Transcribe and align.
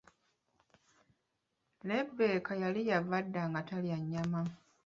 Lebbeka 1.87 2.53
yali 2.63 2.81
yava 2.89 3.17
dda 3.25 3.43
nga 3.49 3.61
talya 3.67 3.97
nnyama. 4.01 4.41